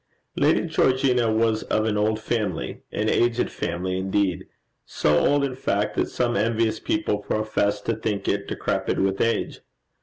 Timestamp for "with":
8.97-9.21